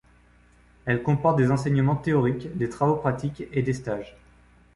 [0.85, 4.17] Elles comportent des enseignements théoriques, des travaux pratiques et des stages.